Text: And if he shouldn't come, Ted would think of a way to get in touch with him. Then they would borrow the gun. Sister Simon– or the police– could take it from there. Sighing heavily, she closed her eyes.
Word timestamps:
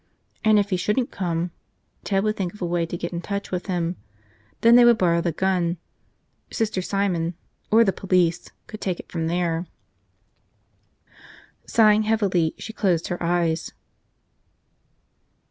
And 0.43 0.57
if 0.57 0.71
he 0.71 0.77
shouldn't 0.77 1.11
come, 1.11 1.51
Ted 2.03 2.23
would 2.23 2.35
think 2.35 2.55
of 2.55 2.61
a 2.63 2.65
way 2.65 2.87
to 2.87 2.97
get 2.97 3.13
in 3.13 3.21
touch 3.21 3.51
with 3.51 3.67
him. 3.67 3.97
Then 4.61 4.75
they 4.75 4.83
would 4.83 4.97
borrow 4.97 5.21
the 5.21 5.31
gun. 5.31 5.77
Sister 6.51 6.81
Simon– 6.81 7.35
or 7.71 7.83
the 7.83 7.93
police– 7.93 8.49
could 8.65 8.81
take 8.81 8.99
it 8.99 9.11
from 9.11 9.27
there. 9.27 9.67
Sighing 11.67 12.01
heavily, 12.01 12.55
she 12.57 12.73
closed 12.73 13.09
her 13.09 13.21
eyes. 13.21 13.73